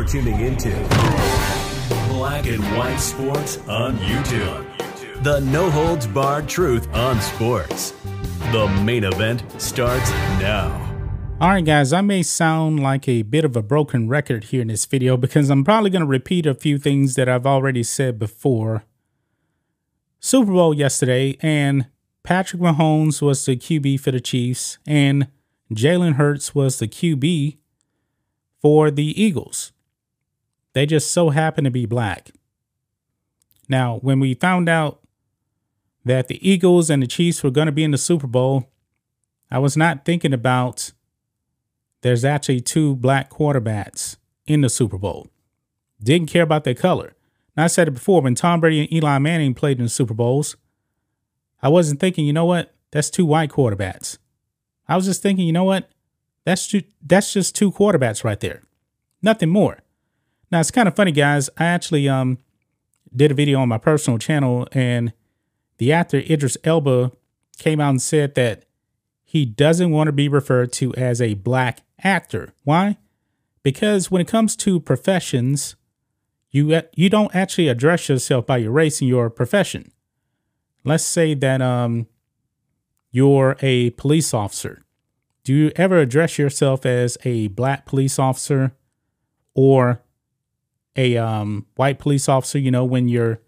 [0.00, 0.70] You're tuning into
[2.08, 5.22] Black and White Sports on YouTube.
[5.22, 7.90] The no holds barred truth on sports.
[8.50, 10.72] The main event starts now.
[11.38, 14.68] All right, guys, I may sound like a bit of a broken record here in
[14.68, 18.18] this video because I'm probably going to repeat a few things that I've already said
[18.18, 18.84] before.
[20.18, 21.88] Super Bowl yesterday, and
[22.22, 25.28] Patrick Mahomes was the QB for the Chiefs, and
[25.70, 27.58] Jalen Hurts was the QB
[28.62, 29.72] for the Eagles.
[30.72, 32.30] They just so happen to be black.
[33.68, 35.00] Now, when we found out
[36.04, 38.68] that the Eagles and the Chiefs were going to be in the Super Bowl,
[39.50, 40.92] I was not thinking about
[42.02, 45.28] there's actually two black quarterbacks in the Super Bowl.
[46.02, 47.14] Didn't care about their color.
[47.56, 50.14] Now, I said it before when Tom Brady and Eli Manning played in the Super
[50.14, 50.56] Bowls,
[51.62, 52.74] I wasn't thinking, you know what?
[52.90, 54.18] That's two white quarterbacks.
[54.88, 55.90] I was just thinking, you know what?
[56.44, 58.62] That's that's just two quarterbacks right there.
[59.22, 59.78] Nothing more.
[60.50, 61.48] Now it's kind of funny, guys.
[61.58, 62.38] I actually um
[63.14, 65.12] did a video on my personal channel, and
[65.78, 67.12] the actor Idris Elba
[67.58, 68.64] came out and said that
[69.24, 72.52] he doesn't want to be referred to as a black actor.
[72.64, 72.98] Why?
[73.62, 75.76] Because when it comes to professions,
[76.50, 79.92] you you don't actually address yourself by your race in your profession.
[80.84, 82.08] Let's say that um
[83.12, 84.82] you're a police officer.
[85.42, 88.72] Do you ever address yourself as a black police officer
[89.54, 90.02] or
[90.96, 93.40] a um, white police officer, you know, when you're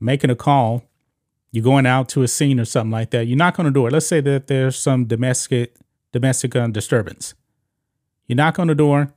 [0.00, 0.84] making a call,
[1.50, 3.90] you're going out to a scene or something like that, you knock on the door.
[3.90, 5.76] Let's say that there's some domestic
[6.12, 7.34] domestic uh, disturbance.
[8.26, 9.12] You knock on the door,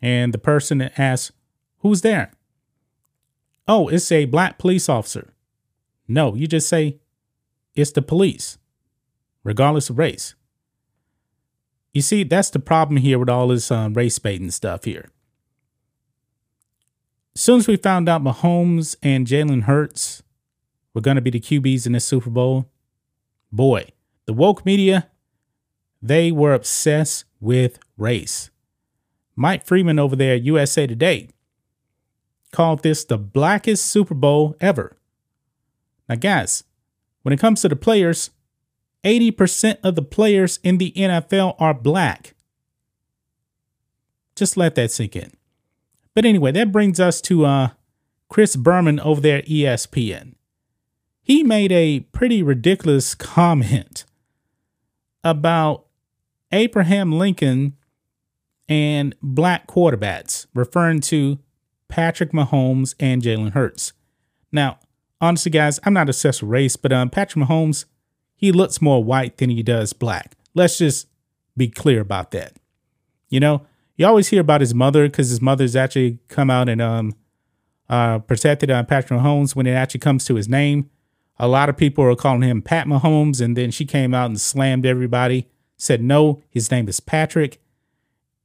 [0.00, 1.32] and the person asks,
[1.78, 2.32] "Who's there?"
[3.68, 5.34] Oh, it's a black police officer.
[6.08, 6.98] No, you just say,
[7.74, 8.58] "It's the police,"
[9.44, 10.34] regardless of race.
[11.92, 15.10] You see, that's the problem here with all this um, race baiting stuff here.
[17.34, 20.22] As soon as we found out Mahomes and Jalen Hurts
[20.94, 22.68] were going to be the QBs in this Super Bowl,
[23.52, 23.86] boy,
[24.26, 25.08] the woke media,
[26.02, 28.50] they were obsessed with race.
[29.36, 31.28] Mike Freeman over there at USA Today
[32.52, 34.96] called this the blackest Super Bowl ever.
[36.08, 36.64] Now, guys,
[37.22, 38.30] when it comes to the players,
[39.04, 42.34] 80% of the players in the NFL are black.
[44.34, 45.32] Just let that sink in.
[46.14, 47.68] But anyway, that brings us to uh,
[48.28, 50.34] Chris Berman over there at ESPN.
[51.22, 54.04] He made a pretty ridiculous comment
[55.22, 55.86] about
[56.52, 57.76] Abraham Lincoln
[58.68, 61.38] and black quarterbacks, referring to
[61.88, 63.92] Patrick Mahomes and Jalen Hurts.
[64.52, 64.78] Now,
[65.20, 67.84] honestly, guys, I'm not obsessed with race, but um, Patrick Mahomes,
[68.36, 70.36] he looks more white than he does black.
[70.54, 71.08] Let's just
[71.56, 72.54] be clear about that.
[73.28, 73.66] You know,
[74.00, 77.14] you always hear about his mother because his mother's actually come out and um
[77.90, 80.88] uh protected uh, Patrick Mahomes when it actually comes to his name.
[81.38, 84.40] A lot of people are calling him Pat Mahomes, and then she came out and
[84.40, 85.48] slammed everybody.
[85.76, 87.60] Said no, his name is Patrick.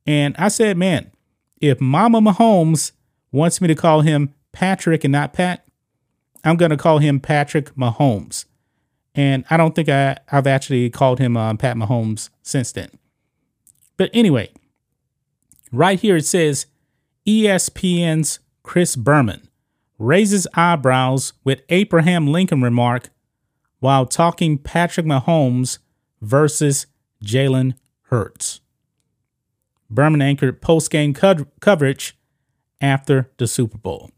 [0.06, 1.12] And I said, man,
[1.62, 2.92] if Mama Mahomes
[3.32, 5.66] wants me to call him Patrick and not Pat,
[6.44, 8.44] I'm gonna call him Patrick Mahomes.
[9.14, 12.90] And I don't think I, I've actually called him um, Pat Mahomes since then.
[13.96, 14.50] But anyway,
[15.72, 16.68] Right here it says
[17.28, 19.48] ESPN's Chris Berman
[19.98, 23.10] raises eyebrows with Abraham Lincoln remark
[23.80, 25.80] while talking Patrick Mahomes
[26.22, 26.88] versus
[27.24, 28.62] Jalen Hurts.
[29.90, 32.18] Berman anchored post-game co- coverage
[32.82, 34.12] after the Super Bowl.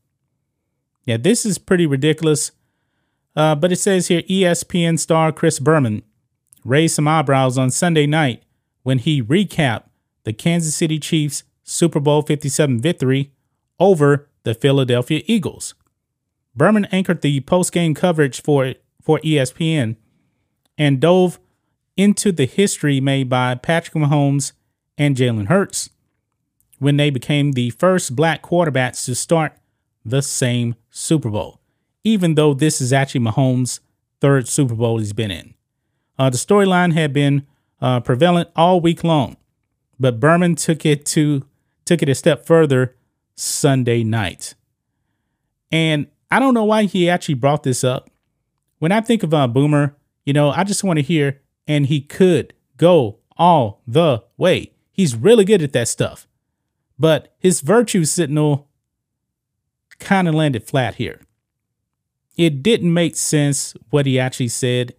[1.05, 2.51] Yeah, this is pretty ridiculous.
[3.35, 6.01] Uh, but it says here ESPN star Chris Berman
[6.65, 8.43] raised some eyebrows on Sunday night
[8.83, 9.83] when he recapped
[10.27, 13.31] the Kansas City Chiefs Super Bowl 57 victory
[13.79, 15.73] over the Philadelphia Eagles.
[16.53, 19.95] Berman anchored the post-game coverage for, for ESPN
[20.77, 21.39] and dove
[21.95, 24.51] into the history made by Patrick Mahomes
[24.97, 25.91] and Jalen Hurts
[26.77, 29.53] when they became the first black quarterbacks to start
[30.03, 31.61] the same Super Bowl,
[32.03, 33.79] even though this is actually Mahomes'
[34.19, 35.53] third Super Bowl he's been in.
[36.19, 37.47] Uh, the storyline had been
[37.79, 39.37] uh, prevalent all week long,
[39.99, 41.45] but Berman took it to
[41.85, 42.95] took it a step further
[43.35, 44.55] Sunday night.
[45.71, 48.09] And I don't know why he actually brought this up.
[48.79, 49.95] When I think of uh, Boomer,
[50.25, 54.73] you know, I just want to hear, and he could go all the way.
[54.91, 56.27] He's really good at that stuff.
[56.99, 58.67] But his virtue signal
[59.99, 61.21] kind of landed flat here.
[62.35, 64.93] It didn't make sense what he actually said.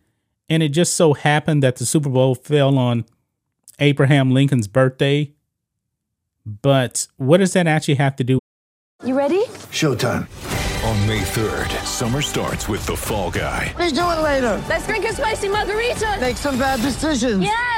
[0.49, 3.05] And it just so happened that the Super Bowl fell on
[3.79, 5.33] Abraham Lincoln's birthday.
[6.45, 8.39] But what does that actually have to do?
[9.05, 9.45] You ready?
[9.71, 10.27] Showtime.
[10.85, 13.75] On May 3rd, summer starts with The Fall Guy.
[13.79, 14.63] Let's do it later.
[14.69, 16.17] Let's drink a spicy margarita.
[16.21, 17.43] Make some bad decisions.
[17.43, 17.78] Yes.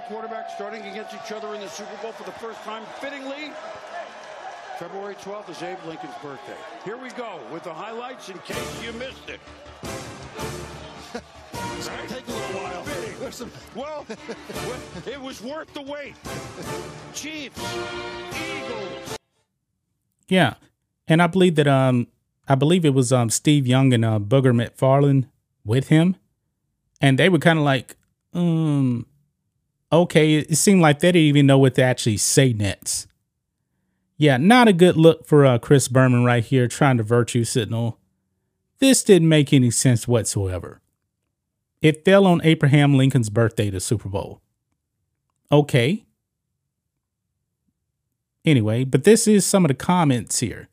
[0.00, 2.84] African American quarterbacks starting against each other in the Super Bowl for the first time,
[3.00, 3.52] fittingly.
[4.78, 6.56] February 12th is Abe Lincoln's birthday.
[6.84, 9.40] Here we go with the highlights in case you missed it.
[11.12, 12.86] it's going to Take a little while.
[13.74, 14.06] Well,
[15.06, 16.14] it was worth the wait.
[17.12, 17.60] Chiefs,
[18.34, 19.16] Eagles.
[20.28, 20.54] Yeah.
[21.06, 22.06] And I believe that um
[22.48, 25.26] I believe it was um Steve Young and uh Booger McFarland
[25.64, 26.16] with him.
[27.00, 27.96] And they were kind of like,
[28.32, 29.06] um
[29.92, 33.06] okay, it seemed like they didn't even know what to actually say next.
[34.16, 37.98] Yeah, not a good look for uh, Chris Berman right here trying to virtue signal.
[38.78, 40.80] This didn't make any sense whatsoever.
[41.80, 44.42] It fell on Abraham Lincoln's birthday, the Super Bowl.
[45.50, 46.04] Okay.
[48.44, 50.68] Anyway, but this is some of the comments here.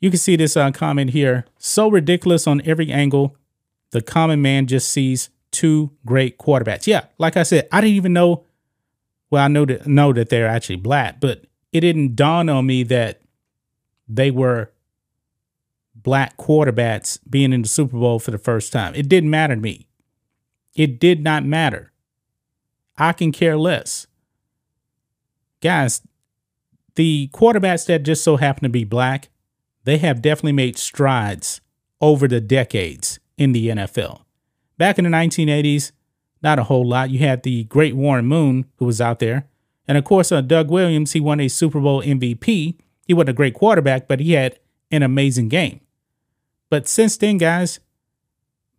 [0.00, 1.44] You can see this uh, comment here.
[1.58, 3.36] So ridiculous on every angle.
[3.90, 6.86] The common man just sees two great quarterbacks.
[6.86, 8.44] Yeah, like I said, I didn't even know.
[9.30, 12.82] Well, I know that know that they're actually black, but it didn't dawn on me
[12.84, 13.20] that
[14.08, 14.72] they were
[15.94, 18.94] black quarterbacks being in the Super Bowl for the first time.
[18.94, 19.86] It didn't matter to me.
[20.74, 21.92] It did not matter.
[22.96, 24.06] I can care less.
[25.60, 26.02] Guys,
[26.94, 29.28] the quarterbacks that just so happen to be black,
[29.84, 31.60] they have definitely made strides
[32.00, 34.22] over the decades in the NFL.
[34.80, 35.92] Back in the 1980s,
[36.42, 37.10] not a whole lot.
[37.10, 39.46] You had the great Warren Moon, who was out there.
[39.86, 42.78] And of course, uh, Doug Williams, he won a Super Bowl MVP.
[43.06, 44.58] He wasn't a great quarterback, but he had
[44.90, 45.80] an amazing game.
[46.70, 47.78] But since then, guys,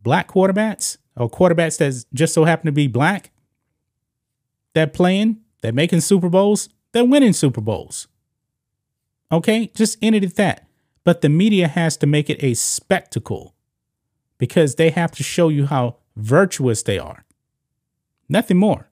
[0.02, 3.30] black quarterbacks or quarterbacks that just so happen to be black,
[4.74, 8.08] they're playing, they're making Super Bowls, they're winning Super Bowls.
[9.32, 10.68] Okay, just end it at that.
[11.04, 13.54] But the media has to make it a spectacle
[14.42, 17.24] because they have to show you how virtuous they are.
[18.28, 18.90] Nothing more.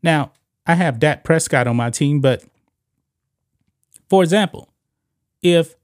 [0.00, 0.30] Now,
[0.64, 2.44] I have Dak Prescott on my team, but
[4.08, 4.72] for example,
[5.42, 5.74] if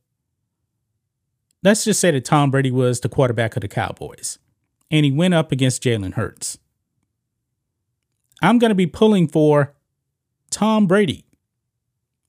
[1.65, 4.39] let's just say that Tom Brady was the quarterback of the Cowboys
[4.89, 6.59] and he went up against Jalen Hurts,
[8.41, 9.75] I'm going to be pulling for
[10.51, 11.25] Tom Brady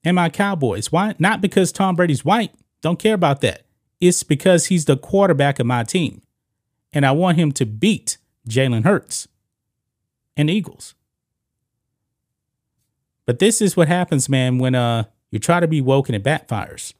[0.02, 0.90] and my Cowboys.
[0.90, 1.14] Why?
[1.20, 2.52] Not because Tom Brady's white.
[2.80, 3.62] Don't care about that.
[4.00, 6.22] It's because he's the quarterback of my team.
[6.92, 9.28] And I want him to beat Jalen Hurts
[10.36, 10.94] and Eagles.
[13.26, 16.24] But this is what happens, man, when uh you try to be woke and it
[16.24, 16.94] backfires.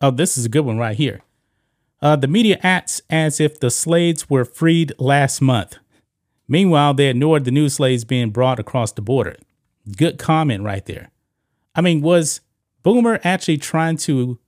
[0.00, 1.22] Oh, this is a good one right here.
[2.00, 5.78] Uh, the media acts as if the slaves were freed last month.
[6.46, 9.36] Meanwhile, they ignored the new slaves being brought across the border.
[9.96, 11.10] Good comment right there.
[11.74, 12.40] I mean, was
[12.82, 14.38] Boomer actually trying to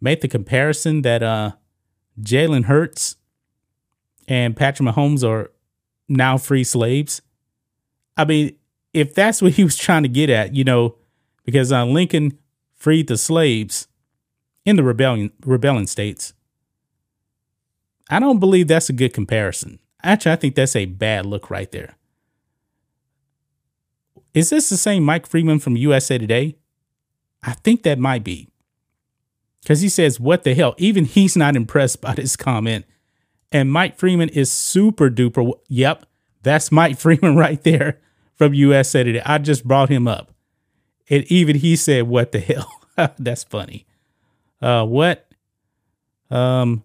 [0.00, 1.52] make the comparison that uh,
[2.20, 3.16] Jalen Hurts
[4.28, 5.52] and Patrick Mahomes are
[6.08, 7.22] now free slaves?
[8.16, 8.56] I mean,
[8.92, 10.96] if that's what he was trying to get at, you know,
[11.44, 12.38] because uh, Lincoln
[12.74, 13.88] freed the slaves
[14.64, 16.34] in the rebellion rebellion states.
[18.08, 19.78] I don't believe that's a good comparison.
[20.02, 21.96] Actually, I think that's a bad look right there.
[24.34, 26.56] Is this the same Mike Freeman from USA Today?
[27.42, 28.48] I think that might be.
[29.66, 30.76] Because he says, What the hell?
[30.78, 32.84] Even he's not impressed by this comment.
[33.50, 35.54] And Mike Freeman is super duper.
[35.66, 36.06] Yep,
[36.44, 37.98] that's Mike Freeman right there
[38.36, 39.22] from USA Today.
[39.26, 40.32] I just brought him up.
[41.10, 42.70] And even he said, What the hell?
[43.18, 43.86] that's funny.
[44.62, 45.28] Uh, what?
[46.30, 46.84] Um,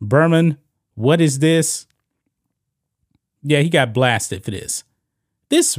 [0.00, 0.58] Berman,
[0.96, 1.86] what is this?
[3.44, 4.82] Yeah, he got blasted for this.
[5.48, 5.78] This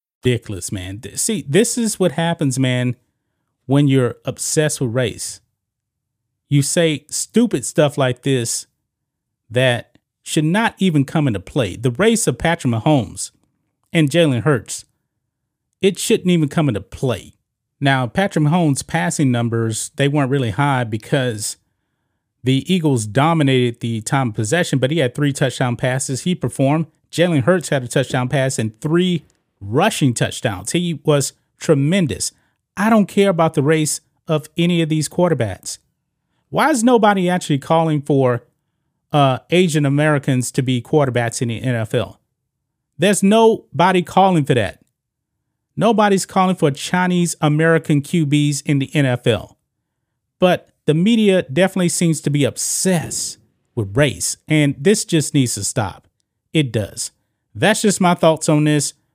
[0.23, 1.01] ridiculous, man.
[1.15, 2.95] See, this is what happens, man,
[3.65, 5.41] when you're obsessed with race.
[6.49, 8.67] You say stupid stuff like this
[9.49, 11.75] that should not even come into play.
[11.75, 13.31] The race of Patrick Mahomes
[13.93, 14.85] and Jalen Hurts,
[15.81, 17.33] it shouldn't even come into play.
[17.79, 21.57] Now, Patrick Mahomes' passing numbers, they weren't really high because
[22.43, 26.21] the Eagles dominated the time of possession, but he had three touchdown passes.
[26.21, 26.87] He performed.
[27.11, 29.25] Jalen Hurts had a touchdown pass and three
[29.61, 30.71] rushing touchdowns.
[30.71, 32.31] He was tremendous.
[32.75, 35.77] I don't care about the race of any of these quarterbacks.
[36.49, 38.43] Why is nobody actually calling for
[39.11, 42.17] uh, Asian Americans to be quarterbacks in the NFL?
[42.97, 44.83] There's nobody calling for that.
[45.75, 49.55] Nobody's calling for Chinese American QBs in the NFL.
[50.39, 53.37] But the media definitely seems to be obsessed
[53.75, 56.07] with race, and this just needs to stop.
[56.51, 57.11] It does.
[57.55, 58.93] That's just my thoughts on this.